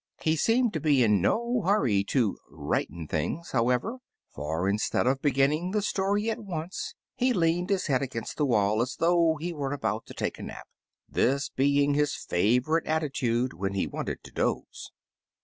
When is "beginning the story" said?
5.21-6.31